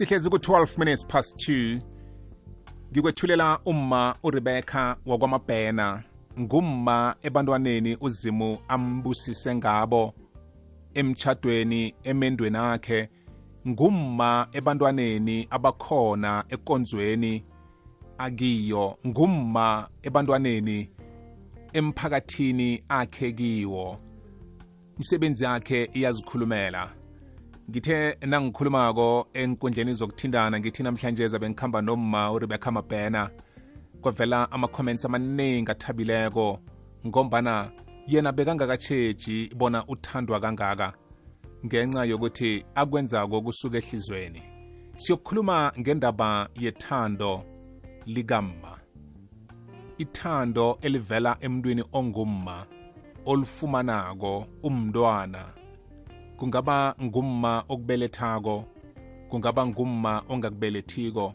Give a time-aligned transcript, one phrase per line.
[0.00, 1.80] sihlezi ku-12 minutes past 2
[2.92, 6.02] ngikwethulela umma uRebecca wakwamabhena
[6.40, 10.14] ngumma ebantwaneni uzimu ambusise ngabo
[10.94, 13.08] emchadweni emendweni akhe
[13.68, 17.44] ngumma ebantwaneni abakhona ekonzweni
[18.18, 20.90] akiyo ngumma ebantwaneni
[21.72, 23.96] emphakathini akhe kiwo.
[24.96, 26.99] Imisebenzi yakhe iyazikhulumela.
[27.70, 33.30] Ngithe nangikhulumako enkundleni zokuthindana ngithi namhlanje zabe ngikhamba nomma urebecca mabhena.
[34.00, 36.58] Kwavela ama-comments amaningi athabileko
[37.06, 37.70] ngombana
[38.06, 40.92] yena bekangakatsheji bona uthandwa kangaka
[41.66, 44.42] ngenxa yokuthi akwenzako kusuka ehlizweni
[44.96, 47.44] siyokukhuluma ngendaba yethando
[48.06, 48.72] likamma.
[49.98, 52.66] Ithando elivela emntwini ongumma
[53.26, 55.59] olufumanako umntwana.
[56.40, 58.64] Kungaba ngumma okubelethako
[59.30, 61.34] kungaba ngumma ongakubelethiko.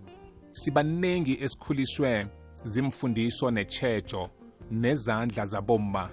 [0.52, 2.28] Sibaningi esikhuliswe
[2.64, 4.30] zimfundiso nechejo
[4.72, 6.10] nezandla zabomma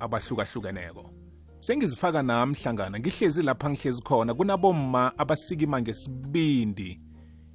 [0.00, 1.10] abahlukahlukeneko.
[1.58, 7.00] Sengizifaka nami hlangana ngihlezi lapha ngihlezi khona kunabomma abasikima ngesibindi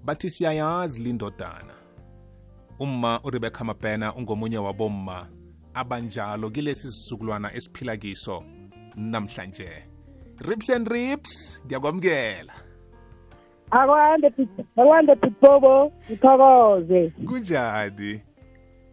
[0.06, 1.74] bathi siyayazi lindodana
[2.80, 5.28] umma urebecca mabhena ungomunye wabomma
[5.74, 8.44] abanjalo kilesi sizukulwana esiphila kiso
[8.96, 9.91] namhlanje.
[10.48, 12.54] Rips and rips ngiyakwamukela.
[13.72, 14.32] Akwande
[14.78, 17.14] akwande pitbobo ngithokoze.
[17.28, 18.22] Kunjani?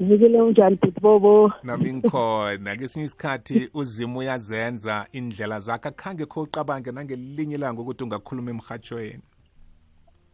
[0.01, 1.53] Zikile unjani pitbobo?
[1.63, 2.77] Nami ngikhona.
[2.77, 9.23] Kesinye isikhathi uzima uyazenza indlela zakhe akhange kho uqabange nangelinye ilanga ukuthi ungakhuluma emhatshweni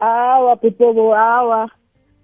[0.04, 1.70] awa pitbobo awa.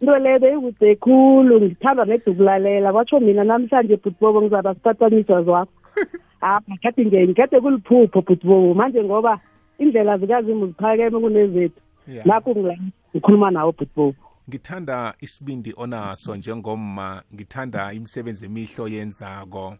[0.01, 5.73] Into leyo beyikude khulu ngithanda nedukulalela kwatsho mina namhlanje pitbobo ngizaba sitatamiswa zwakho.
[6.41, 9.41] apha kade ngikade kuliphupho pitbobo manje ngoba
[9.79, 11.81] indlela zikazimu ziphakeme kunezethu.
[12.09, 12.27] Yeah.
[12.27, 12.77] nakho ngila
[13.15, 14.15] ngikhuluma nawo pitbobo
[14.49, 19.77] ngithanda isibindi onaso njengomma ngithanda imisebenzi emihlo yenzako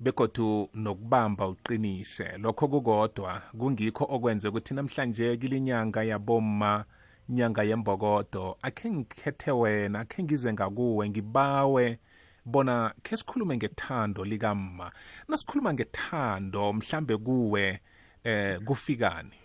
[0.00, 6.84] begodu nokubamba uqinise lokho kukodwa kungikho okwenze ukuthi namhlanje kilinyanga yabomma
[7.28, 11.98] inyanga yembokodo akhe ngikhethe wena akhe ngize ngakuwe ngibawe.
[12.44, 14.90] Bona khe sikhulume ngethando likamma
[15.28, 17.80] nasikhuluma ngethando mhlambe kuwe
[18.24, 19.36] eh kufikani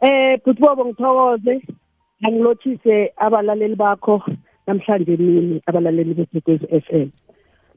[0.00, 1.62] Eh Butbobo ngithokoze
[2.24, 4.22] angilothise abalaleli bakho
[4.66, 7.10] namhlanje mini abalaleli beSekwezi FM.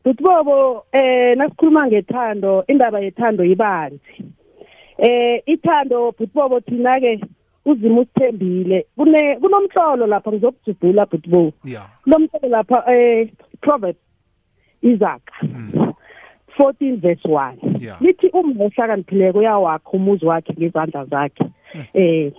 [0.05, 4.13] Butbobo eh nasikhuluma ngethando indaba yethando ibanzi.
[4.97, 7.21] Eh ithando Butbobo thina ke
[7.65, 11.53] uzima usithembile kune kunomhlolo lapha ngizokujubhula Butbobo.
[11.65, 11.87] yeah.
[12.03, 13.29] Kunomhlolo lapha eh
[13.61, 13.99] Proverbs
[14.81, 15.21] Isaac
[16.57, 18.01] 14 verse 1 Yeah.
[18.01, 21.45] lithi uma ohlakaniphileko uyawakha umuzi wakhe ngezandla zakhe.
[21.93, 22.31] Eh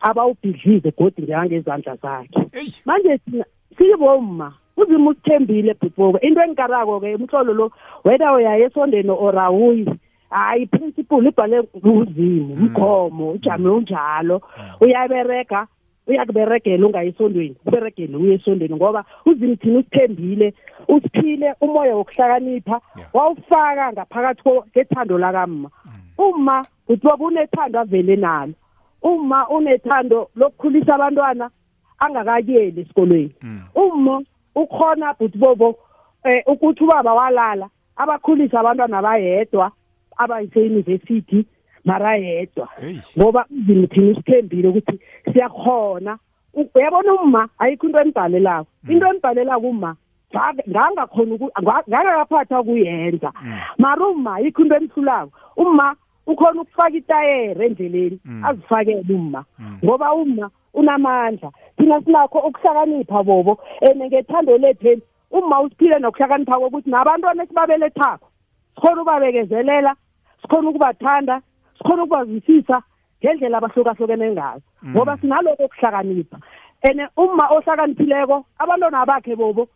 [0.00, 2.40] abawubhidlize godi ngezandla zakhe.
[2.52, 3.44] Eyi manje sina
[3.78, 7.70] sibomma uzima usithembile bhutobo into engikarako ke umhlolo lo
[8.04, 9.86] whether uyaye esondeni or awuyi.
[10.32, 14.42] Hayi principle ibhale kuzimu umgomo ujame unjalo.
[14.80, 15.66] Uyabereka
[16.06, 20.54] uyakuberegela ungayesondweni kuberegele uye esondweni ngoba uzimo thina usithembile
[20.88, 22.80] usiphile umoya wokuhlakanipha
[23.12, 25.70] wawufaka ngaphakathi kethando lakamma.
[26.18, 28.54] Uma bhutobo unethando avele nalo.
[29.02, 31.50] Uma unethando lokukhulisa abantwana
[31.98, 33.34] angakayeli esikolweni.
[33.42, 33.62] Mm.
[33.74, 34.22] uma
[34.54, 35.78] ukhona bhutibobo
[36.24, 39.72] eh ukuthi ubaba walala abakhulisa abantwana bayedwa.
[40.22, 41.46] Abayise university
[41.84, 42.98] mara yedwa Hey.
[43.18, 44.98] ngoba uzimo thina usithembile ukuthi
[45.32, 46.18] siyakhona
[46.54, 49.96] U- uyabona uma ayikho into embhalelako into embhalelako uma
[50.34, 53.32] ngake- ngangakhona uku- nga- ngangakaphatha kuyenza.
[53.78, 55.96] Mara uma ayikho into emhlulako uma
[56.26, 58.44] ukhona ukufaka itayere endleleni Mm.
[58.44, 59.78] azifakele uma Mm.
[59.84, 67.42] ngoba uma unamandla thina sinakho ukuhlakanipha bobo and ngethando letheni uma usiphile nokuhlakanipha kokuthi nabantwana
[67.42, 68.28] esibabelethako
[68.74, 69.94] sikhona ukubabekezelela
[70.42, 71.40] sikhona ukubathanda
[71.78, 72.82] sikhona ukubazwisisa
[73.22, 74.62] ngendlela abahlukahlukene ngazo.
[74.86, 76.38] Ngoba sinaloko okuhlakanipha.
[76.84, 79.68] And uma ohlakaniphileko abantwana bakhe bobo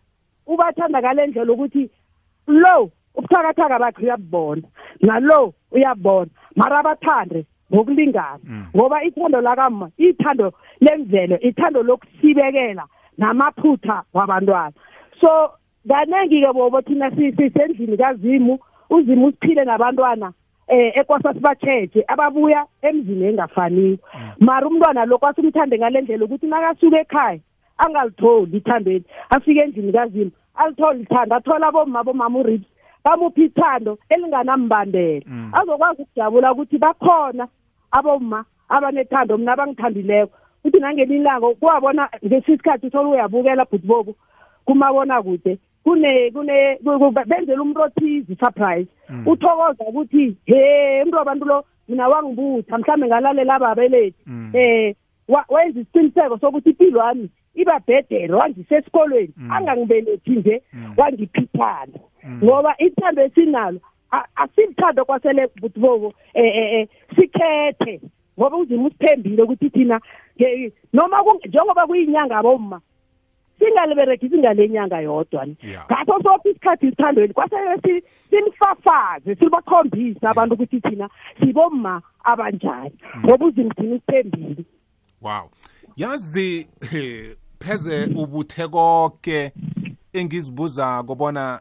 [0.47, 1.91] ubathanda ngale ndlela ukuthi
[2.47, 4.63] lo ubuthakathaka bakhe uyabubona
[5.01, 8.39] nalo uyabona mara abathande ngokulingana.
[8.45, 8.67] Mm.
[8.77, 12.85] ngoba ithando lakama ithando lemvelo ithando lokusibekela
[13.19, 14.73] namaphutha wabantwana.
[15.21, 15.51] So
[15.89, 18.59] kaningi-ke bobo thina si- sisendlini kazimu
[18.91, 20.33] uzimu usiphile nabantwana
[20.69, 23.99] eh ekwasa sibatsheje ababuya emzini engafaniyo.
[24.41, 27.41] Mara umntwana lo kwasimthande ngale ndlela ukuthi nakasuka ekhaya
[27.79, 29.05] angalitholi ithandweni.
[29.31, 32.67] Afike endlini kazimu alithole ithando athola abomma bomama urips
[33.05, 35.25] bamuphi ithando elinganambandela.
[35.27, 35.51] Mm.
[35.53, 37.49] azokwazi ukujabula ukuthi bakhona
[37.91, 40.33] abomma abanethando mina abangithandileko.
[40.65, 44.15] Uthi nangelinye ilanga kuwabona ngesisikhathi uthole uyabukela bhutibobo
[44.65, 46.79] kumabona kude kune kune
[47.27, 48.89] benzela umuntu othize surprise
[49.27, 54.23] uthokoza ukuthi he umuntu wabantu lo mina wangibutha mhlambe ngalalela ababelethi.
[54.53, 54.95] Eh
[55.49, 60.63] wenza isiqiniseko sokuthi impilo yami iba bhedere wangise esikolweni angangibelethi nje
[60.97, 61.99] wangiphithana
[62.43, 63.81] ngoba ithando esinalo
[64.37, 68.01] asilithando kwasele butbobo eh sikhethe.
[68.39, 70.01] Ngoba uzima usithembile ukuthi thina
[70.93, 72.81] noma njengoba kuyinyanga bomma
[73.59, 81.11] singaliberegisi ngale nyanga yodwa ngaso sonke isikhathi isithandweni kwasele silifafaze silibakhombisa abantu ukuthi thina
[81.41, 82.93] sibomma abanjani.
[83.25, 84.65] Ngoba uzima thina usithembile.
[85.23, 85.51] Wow.
[85.97, 86.69] Yazi
[87.61, 89.53] pheze ubuthe konke
[90.13, 91.61] engizibuza kobona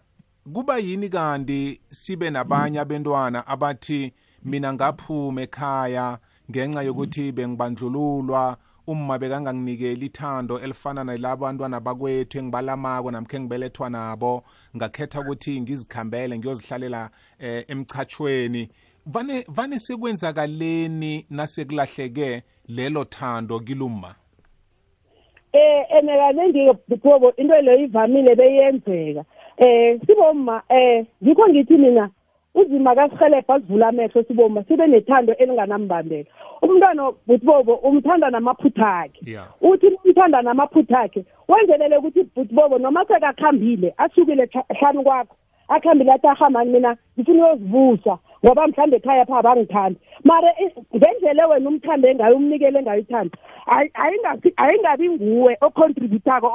[0.53, 4.13] kuba yini kanti sibe nabanye abantwana abathi
[4.43, 6.17] mina ngaphuma ekhaya
[6.51, 14.43] ngenxa yokuthi bengibandlululwa umma bekanganginikeli ithando elifana nalabo bantwana bakwethu engibalamako namkhe engibelethwa nabo
[14.75, 17.09] ngakhetha ukuthi ngizikhambele ngiyozihlalela
[17.39, 18.69] eh, emchachweni.
[19.05, 24.15] Vane vane sekwenzakaleni nasekulahleke lelo thando kilumma
[25.55, 29.23] eh ene kaningi buthobo into leyo ivamile beyenzeka.
[29.57, 32.09] Eh sibomma eh ngikho ngithi mina
[32.55, 36.29] uzima kasihelebha sivula amehlo sibomma sibe nethando elinganambambela
[36.61, 44.49] umntwana butbobo umthanda namaphutha akhe uthi umthanda namaphutha akhe wenzelele ukuthi butbobo noma sekakhambile asukile
[44.79, 45.35] hlanu kwakho
[45.67, 48.17] akhambile athi ahambani mina ngifuna uyozivusa.
[48.45, 50.49] Ngoba mhlawumbe ekhaya pha abangithandi mara
[50.95, 53.37] ngendlela wena umthande ngayo umnikele ngayo ithanda
[54.57, 56.47] ayingabi nguwe ocontributako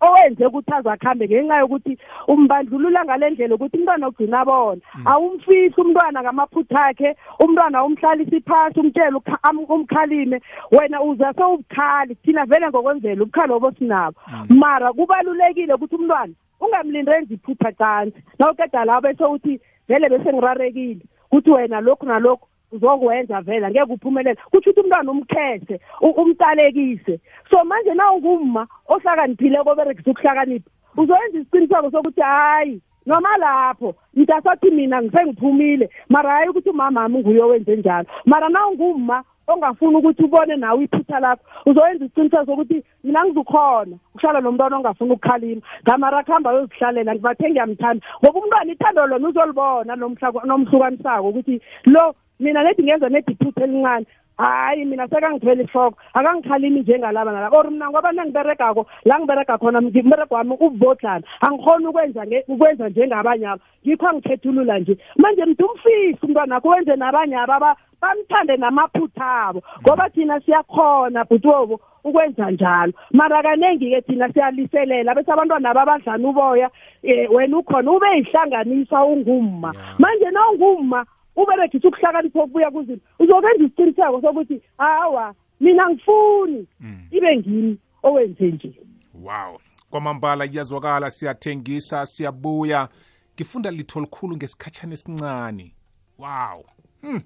[0.00, 1.98] owenze ukuthi azakhambe ngenxa yokuthi
[2.28, 4.80] umbandlulula ngale ndlela ukuthi umntwana ugcina bona.
[5.04, 9.20] Awumfihli umntwana ngamaphutha akhe umntwana umhlalisa iphasi umtshela
[9.68, 10.40] umkhalime.
[10.72, 14.16] Wena uza sewubukhali thina vele ngokwenzela ubukhali obo sinabo.
[14.48, 21.50] Mara kubalulekile ukuthi umntwana ungamlindenzi iphutha cansi nawuqeda lawo bese uthi vele bese ngirarekile kuthi
[21.50, 24.38] wena lokhu nalokhu uzokwenza vela ngeke uphumelele.
[24.50, 27.20] Kuthi ukuthi umntwana umkhethe umtalekise.
[27.50, 35.02] So manje na ungumma ohlakaniphile koberekisa ukuhlakanipha uzoyenza isiqiniseko sokuthi hayi noma lapho ntasathi mina
[35.02, 38.06] ngisengiphumile mara hayi ukuthi umama wami nguye owenze njalo.
[38.24, 41.44] Mara na ungumma ongafuni ukuthi ubone nawe iphutha lakho.
[41.66, 45.62] Uzoyenza isiqiniseko sokuthi mina ngizukhona ukuhlala nomntwana ongafuni ukukhalima.
[45.82, 48.06] Ngamara kuhamba yozihlalela ngibathe ngiyamthanda.
[48.22, 54.06] Ngoba umntwana ithando lona uzolibona nomhlukanisako ukuthi lo mina nedi ngenza nedi iphutha elincane.
[54.38, 55.98] Hayi mina sekangithwele ihloko.
[56.14, 62.26] Akangikhalimi njengalaba nalaba or mina ngoba nangiberegako la ngiberega khona mberego wami ubodlana angikhona ukwenza
[62.48, 64.98] ukwenza njengabanye aba ngikho angikhethulula nje.
[65.16, 72.50] Manje mntu umfisi umntwanakho wenze nabanye aba bamthande namaphutha abo ngoba thina siyakhona bhutwobo ukwenza
[72.50, 72.92] njalo.
[73.12, 76.70] Mara kaningi-ke thina siyaliselela bese abantwana ababadlana uboya
[77.02, 79.74] um wena ukhona ube yihlanganiswa ungumma.
[79.98, 81.06] Manje na ungumma
[81.36, 83.00] uberegisa ukuhlakanipha okubuya kuzini?
[83.18, 86.66] Uzokwenza isiqiniseko sokuthi hawa mina ngifuni
[87.10, 88.72] ibe ngimi owenze nje.
[89.14, 89.58] Wow.
[89.90, 92.88] Kwamambala kuyazwakala siyathengisa siyabuya.
[93.34, 95.74] Ngifunda litho likhulu ngesikhatshana esincane
[96.18, 96.64] wow.
[97.02, 97.22] Hmm.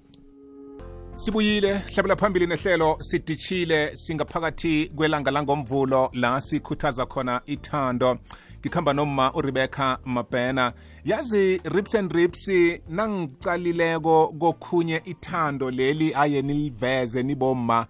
[1.19, 6.09] Sibuyile sihlabela phambili nehlelo sidishile singaphakathi kwelanga langomvulo.
[6.13, 8.17] La sikhuthaza khona ithando.
[8.59, 10.73] Ngikhamba noma uRebecca Mabhena.
[11.05, 12.47] Yazi rips and rips
[12.89, 17.87] nangicalileko kokhunye ithando leli aye niliveze nibomma.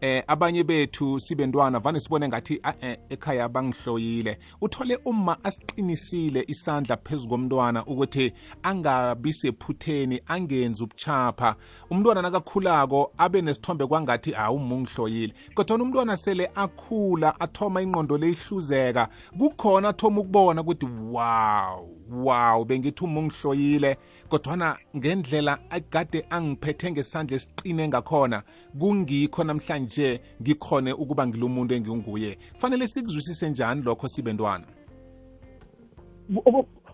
[0.00, 4.38] Eh abanye bethu sibentwana vane sibone ngathi eh, ekhaya bangihloyile.
[4.60, 11.56] Uthole uma asiqinisile isandla phezulu komntwana ukuthi angabi sephutheni angenzi ubuchapha.
[11.90, 15.34] Umntwana nakakhulako abe nesithombe kwangathi awuma ungihloyile.
[15.54, 21.97] Kodwa umntwana sele akhula athoma ingqondo leyihluzeka kukhona athoma ukubona ukuthi wow.
[22.10, 23.96] Wow bengithi uma ungihloyile
[24.28, 28.42] kodwana ngendlela akade angiphethe ngesandla esiqine ngakhona
[28.78, 32.38] kungikho namhlanje ngikhone ukuba ngilumuntu enginguye.
[32.58, 34.64] Fanele sikuzwisise njani lokho sibentwana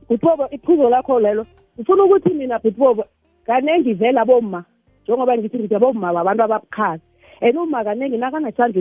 [0.09, 3.05] buthobo iphuzo lakho lelo ngifuna ukuthi mina buthobo
[3.47, 4.65] kanengi vela bomma
[5.03, 7.03] njengoba ngithi ngithi abomma babantu ababukhali
[7.41, 8.81] and uma kaningi nakanasandla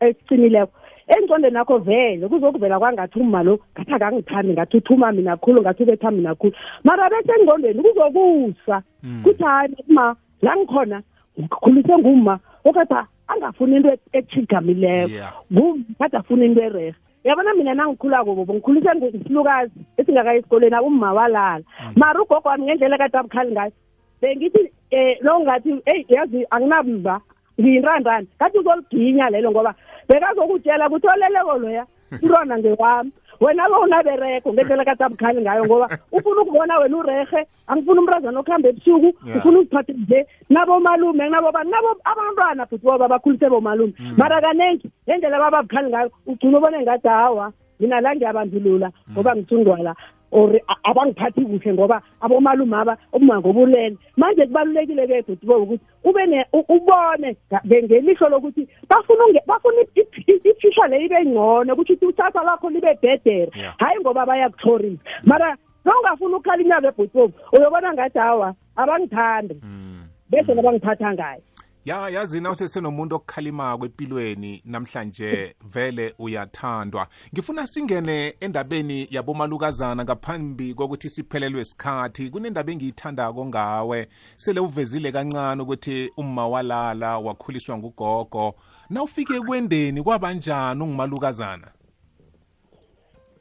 [0.00, 0.72] esiqinileko
[1.08, 6.10] engqondweni nakho vele kuzokuvela kwangathi uma lo ngathi akangithandi ngathi uthuma mina khulu ngathi ubetha
[6.10, 6.52] mina khulu.
[6.84, 8.82] Mara bese engqondweni kuzokusa
[9.24, 11.02] kuthi hayi ma la ngikhona
[11.38, 12.96] ngikhulise ngumma okade
[13.28, 15.10] angafuni into echigamileko
[15.52, 16.94] ngumkade afuna into erehe
[17.24, 21.64] yabona mina nangikhulako bobo ngikhulise ngisilukazi esingakayi esikolweni umma walala.
[21.96, 23.72] Mara ugogo wami ngendlela kade abukhali ngayo
[24.20, 27.20] bengithi um lo ngathi eyi yazi anginamva
[27.60, 29.74] ngiyintandani kathi uzoliginya lelo ngoba
[30.08, 33.12] bekazokutshela ukuthi oleleko loya umntwana ngewami.
[33.40, 38.68] Wena lo unabereko ngendlela kade abukhali ngayo ngoba ufuna ukubona wena urehe angifuna umrazana okuhamba
[38.68, 39.38] ebusuku Yeah.
[39.38, 43.94] ufuna uziphathe nje nabomalume nabo bani nabo abantwana futhi boba bakhulise bomalume.
[44.16, 47.52] Mara kaningi ngendlela bababukhali ngayo ugcina ubone ngathi hawa
[47.82, 49.94] mina la ngiyabandlulula ngoba ngithungwala
[50.32, 56.44] or a- abangiphathi kuhle ngoba abomalume aba ubumangobulele manje kubalulekile-ke futhi bo ukuthi ube ne
[56.56, 61.20] u- ubone nga- nge- ngelihlo lokuthi bafuna unge- bafuna i- i- i- ifisha le ibe
[61.26, 63.50] ngcono ukuthi usasa lakho libe bhedere.
[63.54, 63.74] Yeah.
[63.78, 69.54] hhayi ngoba bayakuthorisa mara nongafuna ukukhala inyaka ebhutsobu uyobona ngathi hawa abangithandi.
[69.62, 70.04] Mm.
[70.30, 71.42] bese nabangiphatha ngayo
[71.84, 77.08] ya yazi na usesenomuntu okukhalimako empilweni namhlanje vele uyathandwa.
[77.34, 84.08] Ngifuna singene endabeni yabomalukazana ngaphambi kokuthi siphelelwe sikhathi kunendaba engiyithandako ngawe.
[84.36, 88.54] Sele uvezile kancane ukuthi umma walala wakhuliswa ngugogo.
[88.90, 91.68] Na ufike kwendeni kwabanjani ungumalukazana?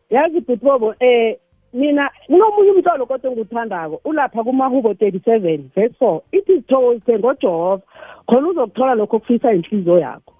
[0.09, 1.37] Yazi bhutbobo eh
[1.73, 7.81] mina kunomunye umtlolo kodwa engiwuthandako ulapha kumahubo 37 verse 4 ithi sithokoze ngojehova
[8.27, 10.33] khona uzokuthola lokho okufisa inhliziyo yakho.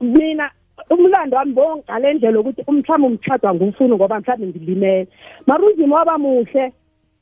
[0.00, 0.50] Mina
[0.90, 5.08] umlando wami ngale ndlela ukuthi mhlawumbe umtshadwa ngumfuni ngoba mhlawumbe ngilimele.
[5.46, 6.72] Mara uzima waba muhle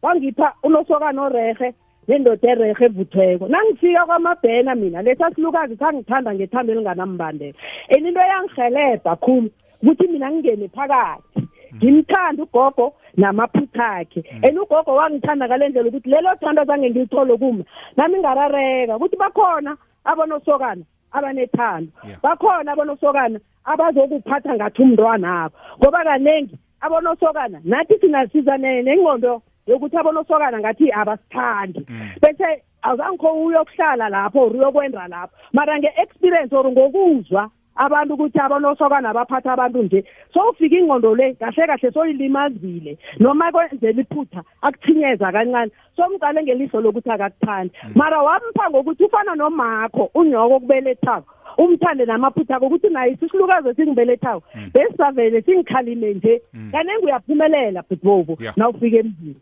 [0.03, 1.75] wangipha unosokana orehe
[2.09, 3.49] nendoda erehe evuthweko.
[3.49, 7.55] Nangifika kwamabhena mina lesa silukazi sangithanda ngethando elinganambandela.
[7.91, 9.51] And into yangihelebha khulu
[9.83, 11.42] ukuthi mina ngingene phakathi.
[11.75, 14.25] Ngimthanda ugogo namaphutha akhe.
[14.43, 17.65] And ugogo wangithanda ngale ndlela ukuthi lelo thando zange ngilithole kuma
[17.97, 21.93] nami ngarareka ukuthi bakhona abonosokana abanethando.
[22.07, 22.21] Yeah.
[22.23, 30.59] bakhona abonosokana abazokuphatha ngathi umntwana abo ngoba kaningi abonosokana nathi sinasiza ne- nengqondo yokuthi abonosokana
[30.61, 31.87] ngathi abasithandi.
[32.23, 35.35] Bese awuzangikho uyokuhlala lapho or uyokwenda lapho.
[35.53, 41.91] Mara nge-experience or ngokuzwa abantu ukuthi abonosokana baphatha abantu nje sowufika ingqondo le kahle kahle
[41.93, 45.71] soyilimazile noma kwenzela iphutha akuthinyeza kancane.
[45.97, 47.73] Somqale ngelihlo lokuthi akakuthandi.
[47.95, 51.27] Mara wampha ngokuthi ufana nomakho unyoko okubelethako.
[51.59, 54.43] Umthande namaphutha akho ukuthi naye isihlukazi esingibelethako.
[54.75, 56.43] Besisavele singikhalime nje.
[56.73, 58.55] Kanenge uyaphumelela bhutbobo Yeah.
[58.59, 59.37] nawufika emzini.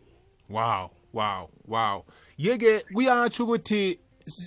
[0.49, 2.03] Wow wow wow.
[2.37, 3.97] Yeke kuyatsho ukuthi s-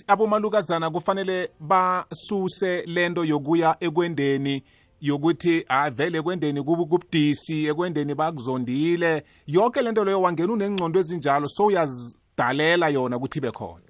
[0.07, 4.63] abomalukazana kufanele basuse lento yokuya ekwendeni
[5.01, 9.23] yokuthi ah vele ekwendeni kubu kubudisi ekwendeni bakuzondile.
[9.47, 13.85] Yonke lento leyo wangena unengcondo ezinjalo so uyazidalela yona ukuthi ibe khona.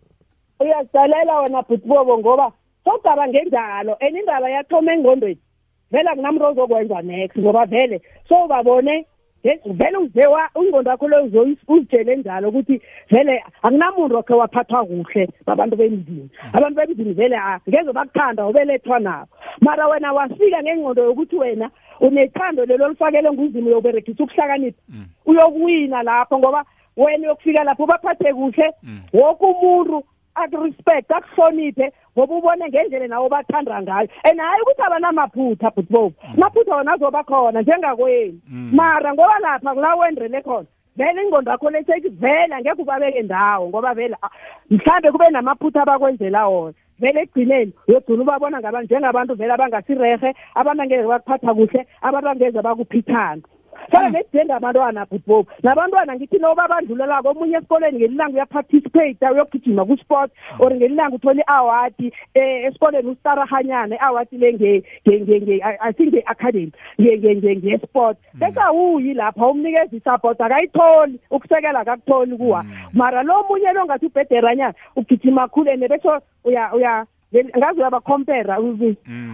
[0.60, 2.52] Uyazidalela wena bhutbobo ngoba
[2.84, 5.40] sogaba ngenjalo and indaba yathoma engqondweni.
[5.92, 9.06] Vele akunamntu ozokwenza next ngoba vele sowubabone nge-
[9.66, 15.75] vele uzewa ingqondo yakho leyo uzoyi- uzitshele njalo ukuthi vele akunamuntu okhe waphathwa kuhle babantu
[15.78, 19.28] bemzini abantu bemzini vele ah, ngeze bakuthanda ubelethwa nabo.
[19.62, 24.82] Mara wena wafika ngengqondo yokuthi wena unethando lelo olifakele nguzimo uyoberegisa ukuhlakanipha.
[25.25, 26.66] Uyokuwina lapho ngoba
[26.98, 28.72] wena uyokufika lapho ubaphathe kuhle.
[29.14, 30.04] Woke umuntu
[30.36, 34.08] akurespect akuhloniphe ngoba ubone ngendlela nawo bathanda ngayo.
[34.24, 38.39] And hayi ukuthi abanamaphutha bhutbobo amaphutha wona azoba khona njengakwenu.
[38.50, 43.94] Mara ngoba lapha kula wendrele khona vele ingqondo yakho lesethi vele angeke ubabeke ndawo ngoba
[43.94, 44.30] vele ah,
[44.70, 46.74] mhlambe kube namaphutha abakwenzela wona.
[47.00, 53.42] Vele ekugcineni uyogcina ubabona ngabantu njengabantu vele abangasirehe abantu angeke bakuphatha kuhle abantu angeze bakuphithana
[53.91, 61.15] fana nesidengabantwana bhutbobo nabantwana ngithi noba abandlulelako omunye esikoleni ngelilanga uyaparticipate uyogijima kusport or ngelilanga
[61.15, 66.72] uthola i-awadi um esikoleni ustarahanyana i-awadi le nge- nge- nge- nge- I- i think nge-academy
[67.00, 68.17] nge- nge- nge- ngesport.
[68.34, 72.65] Bese awuyi lapha umnikeza isupport akayitholi ukusekela akakutholi kuwa.
[72.94, 76.10] Mara lo munye lo ngathi ubhederanyana ugijima khulene bese
[76.44, 78.58] uya uya ngazi uyabakhompera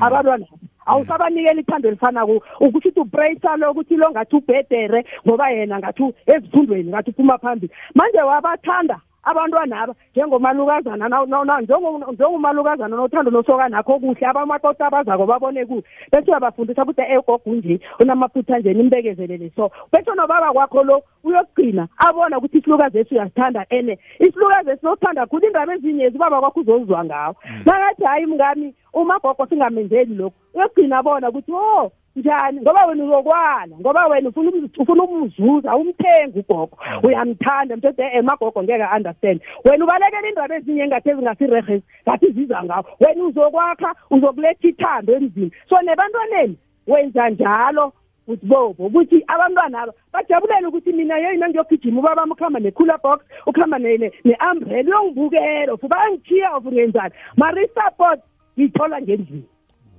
[0.02, 0.46] abantwana.
[0.86, 6.14] Awusabanikela ithando elifanako ukuthi uthi uprayisa lo ukuthi lo ngathi ubhedere ngoba yena ngathi u-
[6.26, 13.32] ezifundweni ngathi uphuma phambili manje wabathanda abantwana aba njengomalukazana na- na- na- njengo- njengomalukazana nothando
[13.32, 15.84] nosokanakho kuhle abamakota abazako babone kuhle.
[16.12, 19.72] Bese uyabafundisa ukuthi egogo nje unamaphutha nje nimbekezelele so.
[19.92, 24.00] Bese nobaba kwakho lo uyokugcina abona ukuthi isilukazi esi uyasithanda ene.
[24.20, 27.36] Isilukazi esinothanda khulu indaba ezinyezi ubaba kwakho uzozizwa ngawo.
[27.66, 32.62] Nakathi hayi mngami umagogo singamenzeli lokhu uyogcina abona ukuthi o njani?
[32.62, 36.78] Ngoba wena uzokwala ngoba wena ufuna umz- ufuna umzuza umthenga ugogo.
[37.04, 39.42] Uyamthanda mthethe emagogo ngeke understand.
[39.66, 42.86] Wena ubalekela indaba ezinye engathi ezingasirehesi ngathi ziza ngawo.
[43.00, 45.52] Wena uzokwakha uzokuletha ithando emzini.
[45.70, 46.58] So nebantwaneni
[46.88, 47.94] wenza njalo
[48.28, 53.80] ukuthi bobo ukuthi abantwana aba bajabulele ukuthi mina yeyi nangiyogijima ubabami ukuhamba ne-cooler box ukuhamba
[53.80, 57.14] ne-umbrella uyongibukela of bayangithiya of ngenzani?
[57.38, 58.20] Mara i-support
[58.62, 59.46] ngiyithola ngendlini.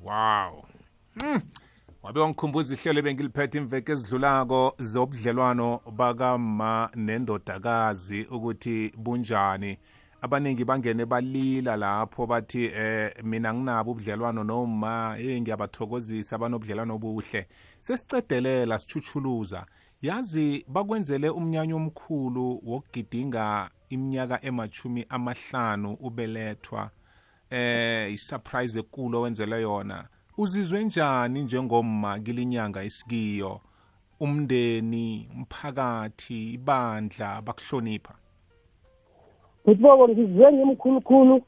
[0.04, 0.64] Wow.
[1.22, 1.40] Mm.
[2.02, 9.78] wabe wangikhumbuza ihlelo ebengiliphethe imveke ezidlulako zobudlelwano bakama nendodakazi ukuthi bunjani?
[10.22, 17.46] Abaningi bangene balila lapho bathi eh mina nginabo ubudlelwano noma hey ngiyabathokozisa abanobudlelwano obuhle.
[17.80, 19.66] Sesicedelela sichuchuluza
[20.02, 26.90] yazi bakwenzele umnyanya omkhulu wokugidinga iminyaka emachumi amahlanu ubelethwa.
[27.52, 30.04] Eh isurprise ekulu owenzele yona.
[30.38, 33.60] Uzizwe njani njengomma kilinyanga isikiyo
[34.20, 38.14] umndeni umphakathi ibandla bakuhlonipha?
[39.68, 41.42] Ngithibo ngizizwe ngimkhulukhulu.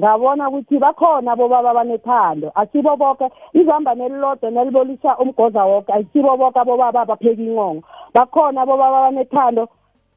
[0.00, 7.00] Ngabona ukuthi bakhona bobaba abanethando asibo boke izamba nelilodwa nelibolisa umgoza woke ayisibo boke abobaba
[7.00, 7.82] abapheka inqongo.
[8.14, 9.68] Bakhona bobaba abanethando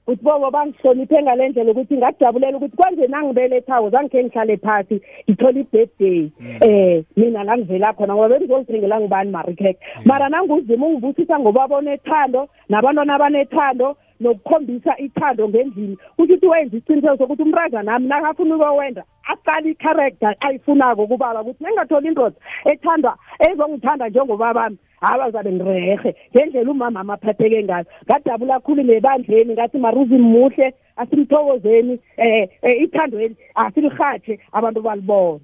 [0.09, 6.31] ukuthi bobo bangihloniphe ngale ndlela ukuthi ngakujabulela ukuthi kwanje nangibelethako zangikhe ngihlale phasi ngithole i-birthday.
[6.61, 13.95] Um mina ngangivela khona ngoba bengizozithengela ngibani marikheke mara nanguzima ungibusisa ngoba bonethando nabantwana abanethando
[14.19, 21.07] nokukhombisa ithando ngendlini kusho ukuthi wenza isiqiniseko sokuthi umraza nami nakafuna ukowenda aqale i-character ayifunako
[21.07, 22.35] kubaba ukuthi nengatholi indoda
[22.65, 27.85] ethandwa ezongithanda njengobabami hayi zabe ngirehe ngendlela umama amaphatheke ngayo.
[28.05, 32.47] Ngadabula khulu nebandleni ngathi maruzi muhle asimthokozeni um
[32.83, 35.39] ithandweni asilihatshe abantu balibona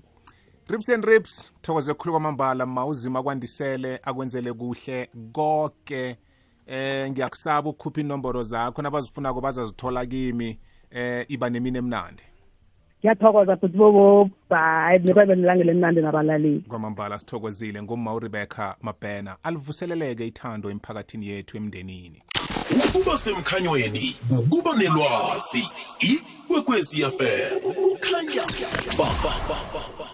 [0.67, 6.17] rips and rips thokoze khulu kwamambala mawuzima kwandisele akwenzele kuhle konke
[6.67, 10.60] eh ngiyakusaba ukukhupha inomboro zakho nabazifunako bazazithola kimi
[10.91, 12.24] eh iba nemini emnandi.
[13.00, 16.60] Ngiyathokoza futhi bobo bye nikwebe nilangele emnandi nabalaleli.
[16.67, 17.81] Kwamambala sithokozile.
[17.81, 19.38] Ngumma urebecca mabhena.
[19.43, 22.22] Alivuseleleke ithando emphakathini yethu emndenini.
[22.88, 25.63] Ukuba semkhanyweni ukuba nelwazi.
[26.00, 28.45] Ikwekwezi fm kukhanya
[28.98, 30.05] ba, ba, ba, ba.